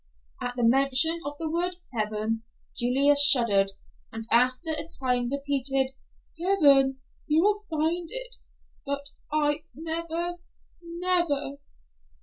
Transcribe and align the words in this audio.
At 0.41 0.55
the 0.55 0.63
mention 0.63 1.19
of 1.27 1.37
the 1.37 1.47
word 1.47 1.75
"heaven," 1.93 2.41
Julia 2.75 3.15
shuddered, 3.15 3.71
and 4.11 4.25
after 4.31 4.71
a 4.71 4.87
time 4.99 5.29
repeated, 5.29 5.91
"Heaven! 6.39 6.97
You 7.27 7.43
will 7.43 7.63
find 7.69 8.09
it, 8.11 8.37
but 8.83 9.09
I—never—never!" 9.31 10.39